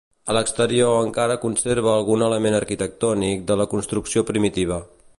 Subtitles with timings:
[0.31, 4.85] A l'exterior encara conserva algun element arquitectònic de la construcció primitiva.